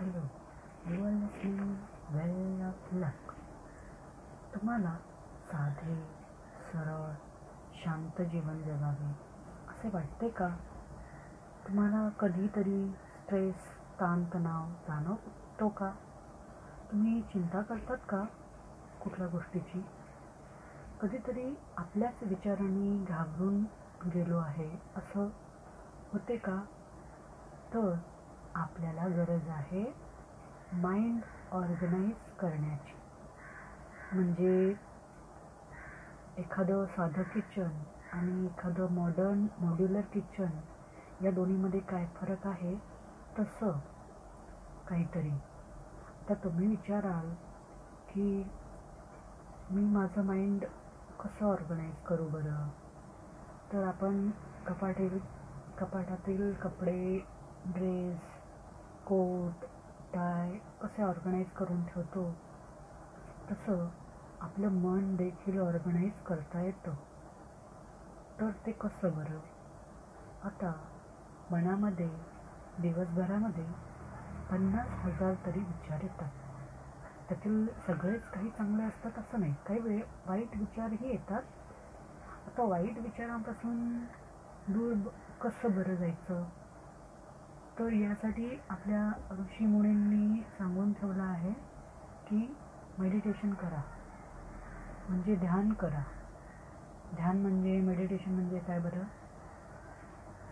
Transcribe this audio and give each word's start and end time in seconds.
Hello 0.00 0.20
you 0.86 1.04
are 1.04 1.12
listening 1.12 1.74
wheel 2.10 2.62
of 2.62 2.94
luck 2.94 3.32
तुम्हाला 4.54 4.94
साधे 5.52 5.94
सरळ 6.72 7.12
शांत 7.84 8.20
जीवन 8.22 8.62
जगावे. 8.62 9.10
असे 9.68 9.88
वाटते 9.88 10.28
का? 10.28 10.48
तुम्हाला 11.66 12.08
कधीतरी 12.08 12.88
स्ट्रेस 12.88 13.54
ताणतणाव 14.00 14.70
जाणवतो 14.88 15.68
का? 15.68 15.90
तुम्ही 16.90 17.22
चिंता 17.22 17.62
करतात 17.62 18.08
का 18.08 18.24
कुठल्या 19.00 19.28
गोष्टीची? 19.28 19.82
कधीतरी 21.00 21.54
आपल्याच 21.76 22.22
विचारांनी 22.22 23.04
घाबरून 23.04 23.64
गेलो 24.14 24.38
आहे 24.38 24.70
असं 24.96 25.28
होते 26.12 26.36
का? 26.36 26.64
तर 27.74 27.94
आपल्याला 28.54 29.08
गरज 29.08 29.48
आहे 29.48 29.84
माइंड 30.72 31.20
ऑर्गनाईज 31.52 32.36
करण्याची. 32.38 32.94
म्हणजे 34.12 34.74
एखादं 36.36 36.84
साधं 36.84 37.22
किचन 37.22 37.70
आणि 38.12 38.46
एखादं 38.46 38.92
मॉडर्न 38.92 39.46
मॉड्युलर 39.58 40.00
किचन 40.00 40.58
या 41.24 41.30
दोन्हीमध्ये 41.30 41.80
काय 41.80 42.06
फरक 42.16 42.46
आहे? 42.46 42.74
तसं 43.38 43.78
काहीतरी. 44.88 45.30
तर 46.28 46.34
तुम्ही 46.34 46.66
विचाराल 46.66 47.30
की 48.08 48.50
मी 49.70 49.84
माझं 49.84 50.24
माइंड 50.24 50.64
कसं 51.20 51.46
ऑर्गनाईज 51.46 51.94
करू 52.06 52.28
बरं? 52.28 52.68
तर 53.72 53.84
आपण 53.84 54.30
कपाटे 54.66 55.08
कपाटातील 55.78 56.52
कपडे 56.54 57.18
ड्रेस 57.66 58.39
कोट 59.10 59.64
टाय 60.14 60.50
कसे 60.82 61.02
ऑर्गनाईज 61.02 61.50
करून 61.50 61.84
ठेवतो? 61.84 62.32
तसं 63.50 63.88
आपलं 64.40 64.68
मन 64.68 65.16
देखील 65.16 65.58
ऑर्गनाईज 65.58 66.12
करता 66.26 66.60
येतं. 66.60 66.94
तर 68.40 68.50
ते 68.66 68.72
कसं 68.72 69.14
बरं? 69.14 69.38
आता 70.42 70.72
मनामध्ये 71.50 72.08
दिवसभरामध्ये 72.78 73.64
पन्नास 74.50 74.86
हजार 74.86 75.34
तरी 75.46 75.60
विचार 75.60 76.00
येतात. 76.02 76.30
त्यातील 77.28 77.66
सगळेच 77.66 78.22
काही 78.22 78.50
चांगले 78.50 78.82
असतात 78.82 79.18
असं 79.18 79.40
नाही. 79.40 79.54
काही 79.66 79.80
वेळ 79.80 80.02
वाईट 80.26 80.56
विचारही 80.56 81.10
येतात. 81.10 81.42
आता 82.46 82.62
वाईट 82.62 82.98
विचारांपासून 82.98 83.98
दूर 84.72 84.94
कसं 85.40 85.70
बरं 85.70 85.94
जायचं? 85.94 86.44
तर 87.80 87.92
यासाठी 87.92 88.60
आपल्या 88.70 89.12
ऋषीमुनींनी 89.30 90.40
सांगून 90.58 90.92
ठेवलं 90.92 91.22
आहे 91.22 91.52
की 92.26 92.56
मेडिटेशन 92.98 93.54
करा. 93.54 93.80
म्हणजे 95.08 95.36
ध्यान 95.36 95.72
करा. 95.72 96.02
ध्यान 97.14 97.40
म्हणजे 97.40 97.80
मेडिटेशन 97.80 98.30
म्हणजे 98.30 98.58
काय 98.58 98.80
बरं? 98.80 99.02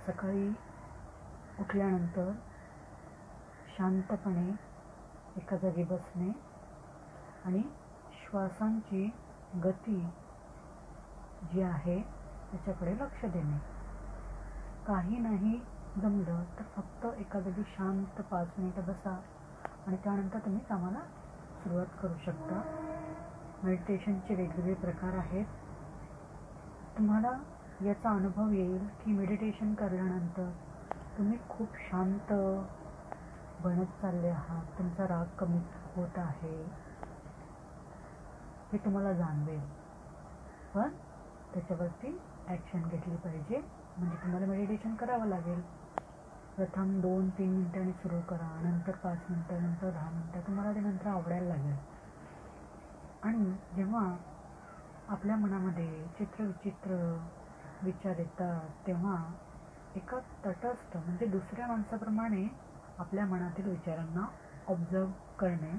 सकाळी 0.07 0.49
उठल्यानंतर 1.61 2.33
शांतपणे 3.79 4.51
एका 5.37 5.57
जागी 5.57 5.85
बसणे 5.85 6.33
आणि 7.45 7.63
श्वासांची 8.13 9.11
गती 9.65 10.01
जी 11.53 11.63
आहे 11.63 12.03
त्याच्याकडे 12.51 12.95
लक्ष 12.95 13.25
देणे. 13.25 13.59
काही 14.87 15.19
नाही 15.19 15.61
जमलं 15.97 16.45
तर 16.59 16.63
फक्त 16.77 17.07
एका 17.19 17.41
जागी 17.41 17.63
शांत 17.63 18.21
पाच 18.21 18.49
मिनिटं 18.59 18.83
बसा 18.83 19.21
आणि 19.87 19.97
त्यानंतर 19.97 20.39
तुम्ही 20.39 20.61
कामाला 20.69 20.99
सुरुवात 21.63 21.87
करू 22.03 22.15
शकता. 22.25 22.61
मेडिटेशनचे 23.63 24.35
वेगवेगळे 24.35 24.75
प्रकार 24.75 25.17
आहेत. 25.19 25.45
तुम्हाला 26.99 27.33
याचा 27.85 28.11
अनुभव 28.11 28.51
येईल 28.51 28.87
की 28.87 29.13
मेडिटेशन 29.13 29.75
करल्यानंतर 29.75 30.51
तुम्ही 31.19 31.39
खूप 31.49 31.69
शांत 31.91 32.33
बनत 33.63 33.87
चालले 34.03 34.29
आहात. 34.29 34.79
तुमचा 34.79 35.05
राग 35.05 35.25
कमी 35.39 35.59
होत 35.95 36.19
आहे. 36.19 36.65
हे 38.73 38.79
तुम्हाला 38.79 39.13
जाणवेल. 39.13 39.61
पण 40.75 40.89
त्याच्यावरती 41.55 42.19
ॲक्शन 42.49 42.83
घेतली 42.89 43.17
पाहिजे. 43.17 43.61
म्हणजे 43.97 44.17
तुम्हाला 44.17 44.47
मेडिटेशन 44.47 44.95
करावं 44.95 45.27
लागेल. 45.27 45.61
प्रथम 46.57 47.01
दोन 47.01 47.29
तीन 47.31 47.51
मिनटांनी 47.53 47.93
सुरू 47.93 48.21
करा. 48.21 48.49
नंतर 48.61 48.97
पाच 49.03 49.19
मिनटं 49.31 49.63
नंतर 49.63 49.91
दहा 49.91 50.11
मिनटं. 50.11 50.41
तुम्हाला 50.47 50.73
ते 50.75 50.81
नंतर 50.81 51.07
आवडायला 51.07 51.47
लागेल. 51.49 51.77
आणि 53.23 53.53
जेव्हा 53.77 54.05
आपल्या 55.09 55.37
मनामध्ये 55.37 56.07
चित्रविचित्र 56.19 56.97
विचार 57.83 58.19
येतात 58.19 58.87
तेव्हा 58.87 59.17
एका 59.95 60.19
तटस्थ 60.45 60.97
म्हणजे 60.97 61.27
दुसऱ्या 61.27 61.67
माणसाप्रमाणे 61.67 62.47
आपल्या 62.99 63.25
मनातील 63.27 63.69
विचारांना 63.69 64.27
ऑब्झर्व 64.67 65.11
करणे 65.39 65.71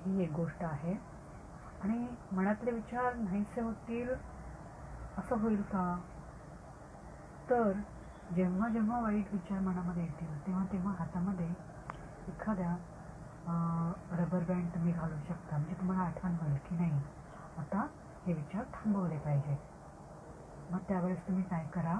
ही 0.00 0.22
एक 0.24 0.30
गोष्ट 0.30 0.64
आहे. 0.64 0.94
आणि 1.80 2.06
मनातले 2.32 2.70
विचार 2.70 3.14
नाहीसे 3.14 3.60
होतील 3.60 4.08
असं 5.18 5.38
होईल 5.40 5.62
का? 5.72 5.84
तर 7.50 7.72
जेव्हा 8.36 8.68
जेव्हा 8.68 9.00
वाईट 9.00 9.32
विचार 9.32 9.58
मनामध्ये 9.60 10.02
येतील 10.02 10.46
तेव्हा 10.46 10.64
तेव्हा 10.72 10.92
हातामध्ये 10.98 11.46
एखाद्या 12.28 12.76
रबर 14.18 14.44
बँड 14.48 14.68
तुम्ही 14.74 14.92
घालू 14.92 15.16
शकता. 15.28 15.56
म्हणजे 15.56 15.74
तुम्हाला 15.80 16.02
आठवण 16.02 16.32
होईल 16.40 16.56
की 16.68 16.76
नाही 16.76 17.00
आता 17.58 17.86
हे 18.26 18.32
विचार 18.32 18.64
थांबवले 18.74 19.18
पाहिजे. 19.18 19.56
मग 20.70 20.78
त्यावेळेस 20.88 21.26
तुम्ही 21.26 21.42
काय 21.50 21.64
करा? 21.74 21.98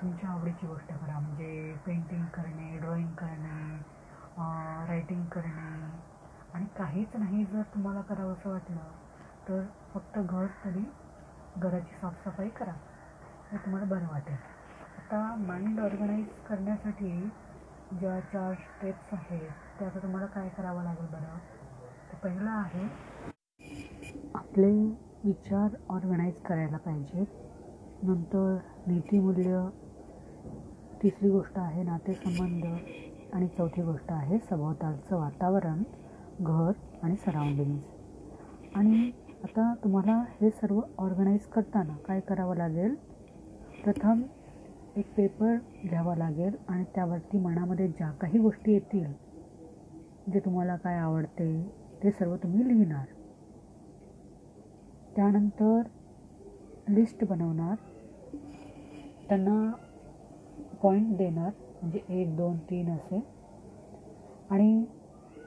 तुमच्या 0.00 0.30
आवडीची 0.30 0.66
गोष्ट 0.66 0.92
करा. 0.92 1.18
म्हणजे 1.18 1.74
पेंटिंग 1.86 2.24
करणे 2.34 2.78
ड्रॉइंग 2.80 3.12
करणे 3.18 3.78
रायटिंग 4.88 5.24
करणे. 5.32 5.90
आणि 6.54 6.66
काहीच 6.76 7.16
नाही 7.16 7.44
जर 7.44 7.62
तुम्हाला 7.74 8.00
करावं 8.00 8.32
असं 8.32 8.50
वाटलं 8.50 8.90
तर 9.48 9.64
फक्त 9.94 10.18
घर 10.18 10.46
तरी 10.64 10.84
घराची 11.58 11.94
साफसफाई 12.00 12.48
करा. 12.48 12.72
हे 13.52 13.56
तुम्हाला 13.56 13.86
बरं 13.86 14.06
वाटेल. 14.10 14.34
आता 14.98 15.34
माइंड 15.38 15.80
ऑर्गनाईज 15.80 16.26
करण्यासाठी 16.48 17.10
ज्या 18.00 18.18
चार 18.32 18.54
स्टेप्स 18.54 19.12
आहेत 19.12 19.50
त्या 19.78 19.88
आता 19.88 19.98
तुम्हाला 19.98 20.26
काय 20.26 20.48
करावं 20.48 20.82
लागेल 20.84 21.06
बरं? 21.06 21.38
तर 22.10 22.16
पहिलं 22.24 22.50
आहे 22.50 22.86
आपले 24.34 24.72
विचार 25.24 25.74
ऑर्गनाईज 25.90 26.40
करायला 26.42 26.76
पाहिजेत. 26.76 27.26
नंतर 28.02 28.56
नीतिमूल्य 28.86 29.68
तिसरी 31.02 31.30
गोष्ट 31.30 31.58
आहे 31.58 31.82
नातेसंबंध 31.82 32.64
आणि 33.34 33.46
चौथी 33.48 33.82
गोष्ट 33.82 34.12
आहे 34.12 34.38
सभोवतालचं 34.38 35.16
वातावरण 35.16 35.82
घर 36.40 36.70
आणि 37.02 37.16
सराउंडिंग्स 37.16 38.76
आणि 38.76 39.10
आता 39.44 39.74
तुम्हाला 39.74 40.24
हे 40.40 40.50
सर्व 40.50 40.80
ऑर्गनाईज 40.98 41.46
करताना 41.46 41.96
काय 42.06 42.20
करावं 42.20 42.56
लागेल? 42.56 42.94
प्रथम 43.84 44.22
एक 44.96 45.06
पेपर 45.16 45.56
घ्यावा 45.84 46.16
लागेल 46.16 46.56
आणि 46.68 46.84
त्यावरती 46.94 47.38
मनामध्ये 47.38 47.88
ज्या 47.88 48.10
काही 48.10 48.38
गोष्टी 48.38 48.72
येतील 48.72 49.12
जे 50.32 50.40
तुम्हाला 50.40 50.76
काय 50.76 50.98
आवडते 50.98 51.70
ते 52.02 52.10
सर्व 52.10 52.36
तुम्ही 52.36 52.68
लिहिणार. 52.68 53.04
त्यानंतर 55.16 55.82
लिस्ट 56.88 57.24
बनवणार. 57.24 57.74
त्यांना 59.28 59.72
पॉईंट 60.82 61.16
देणार 61.16 61.50
म्हणजे 61.82 62.00
एक 62.22 62.36
दोन 62.36 62.56
तीन 62.56 62.90
असे. 62.90 63.26
आणि 64.50 64.84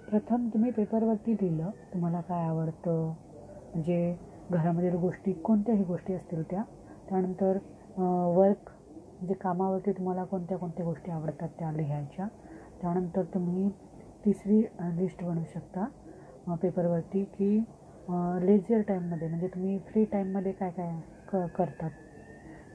प्रथम 0.10 0.48
तुम्ही 0.48 0.72
पेपरवरती 0.72 1.34
लिहिलं 1.34 1.70
तुम्हाला 1.94 2.22
काय 2.22 2.48
आवडतं 2.48 3.14
म्हणजे 3.72 4.16
घरामधील 4.52 4.96
गोष्टी 4.96 5.34
कोणत्याही 5.34 5.84
गोष्टी 5.84 6.14
असतील 6.14 6.44
त्या 6.44 6.64
त्यानंतर 7.10 7.58
वर्क 8.36 8.70
म्हणजे 8.70 9.34
कामावरती 9.34 9.92
तुम्हाला 9.92 10.24
कोणत्या 10.24 10.58
कोणत्या 10.58 10.86
गोष्टी 10.86 11.12
आवडतात 11.12 11.50
त्या 11.60 11.72
लिहायच्या 11.72 12.28
त्यानंतर 12.82 13.24
तुम्ही 13.24 13.70
तिसरी 14.26 14.62
लिस्ट 14.98 15.24
बनवू 15.24 15.44
शकता 15.54 16.56
पेपरवरती 16.56 17.24
की 17.34 17.58
लेझियर 18.46 18.82
टाईममध्ये 18.82 19.28
म्हणजे 19.28 19.48
तुम्ही 19.48 19.78
फ्री 19.88 20.04
टाईममध्ये 20.06 20.52
काय 20.52 20.70
काय 20.70 20.92
क 21.28 21.46
करतात 21.56 21.90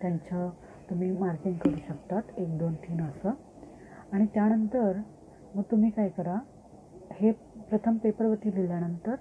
त्यांचं 0.00 0.48
तुम्ही 0.90 1.10
मार्किंग 1.10 1.54
करू 1.54 1.76
शकतात 1.88 2.38
एक 2.38 2.56
दोन 2.58 2.74
तीन 2.74 3.00
असं. 3.00 3.30
आणि 4.12 4.26
त्यानंतर 4.34 4.98
मग 5.54 5.62
तुम्ही 5.70 5.90
काय 5.90 6.08
करा 6.08 6.38
हे 7.12 7.30
प्रथम 7.70 7.96
पेपरवरती 7.96 8.54
लिहिल्यानंतर 8.54 9.14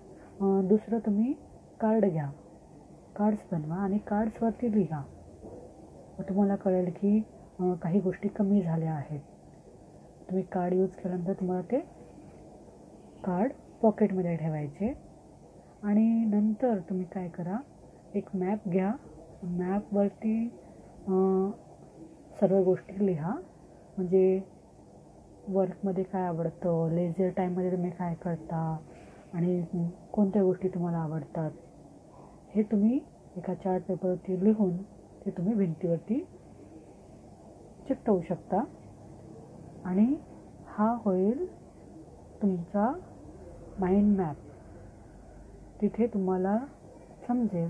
दुसरं 0.68 1.00
तुम्ही 1.00 1.33
कार्ड 1.80 2.06
घ्या. 2.06 2.30
कार्ड्स 3.16 3.39
बनवा 3.51 3.75
आणि 3.83 3.98
कार्ड्सवरती 4.07 4.72
लिहा. 4.72 5.01
मग 6.18 6.24
तुम्हाला 6.30 6.56
कळेल 6.56 6.89
की 6.95 7.19
काही 7.81 8.00
गोष्टी 8.01 8.27
कमी 8.36 8.62
झाल्या 8.62 8.94
आहेत. 8.94 9.19
तुम्ही 10.30 10.44
कार्ड 10.51 10.74
यूज 10.74 10.95
केल्यानंतर 10.95 11.33
तुम्हाला 11.39 11.62
ते 11.72 11.80
कार्ड 13.24 13.51
पॉकेटमध्ये 13.81 14.36
ठेवायचे. 14.38 14.94
आणि 15.83 16.07
नंतर 16.25 16.80
तुम्ही 16.89 17.06
काय 17.13 17.27
करा 17.30 17.57
एक 18.16 18.36
मॅप 18.36 18.68
घ्या. 18.68 18.92
मॅपवरती 19.57 20.48
सर्व 22.39 22.62
गोष्टी 22.63 23.06
लिहा. 23.06 23.31
म्हणजे 23.98 24.39
वर्कमध्ये 25.48 26.04
काय 26.04 26.25
आवडतं 26.27 26.94
लेझर 26.94 27.30
टाईममध्ये 27.38 27.72
तुम्ही 27.72 27.89
काय 27.92 28.13
करता 28.24 28.77
आणि 29.33 29.62
कोणत्या 30.13 30.44
गोष्टी 30.44 30.68
तुम्हाला 30.68 30.98
आवडतात. 30.98 31.51
हे 32.55 32.63
तुम्ही 32.63 32.99
एका 33.37 33.53
चार्ट 33.53 33.83
पेपरवरती 33.83 34.43
लिहून 34.43 34.77
ते 35.25 35.31
तुम्ही 35.31 35.53
भिंतीवरती 35.53 36.19
चिकटवू 37.87 38.21
शकता. 38.21 38.63
आणि 39.85 40.15
हा 40.67 40.97
होईल 41.05 41.45
तुमचा 42.41 42.93
माइंड 43.79 44.17
मॅप 44.17 44.35
तिथे 45.81 46.07
तुम्हाला 46.07 46.57
समजेल 47.27 47.69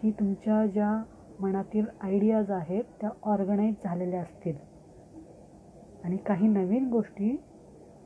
की 0.00 0.10
तुमच्या 0.10 0.66
ज्या 0.66 1.04
मनातील 1.40 1.84
आयडियाज 2.00 2.50
आहेत 2.50 2.84
त्या 3.00 3.10
ऑर्गनाईज 3.22 3.74
झालेल्या 3.84 4.20
असतील. 4.20 4.56
आणि 6.04 6.16
काही 6.16 6.48
नवीन 6.48 6.90
गोष्टी 6.90 7.36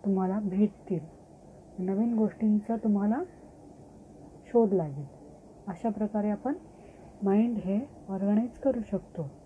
तुम्हाला 0.04 0.38
भेटतील. 0.42 1.04
नवीन 1.78 2.14
गोष्टींचा 2.14 2.76
तुम्हाला 2.76 3.22
शोध 4.46 4.72
लागेल. 4.72 5.18
अशा 5.69 5.91
प्रकारे 5.91 6.31
आपण 6.31 6.55
माइंड 7.23 7.59
हे 7.59 7.79
ऑर्गनाईज 8.09 8.59
करू 8.59 8.81
शकतो. 8.91 9.38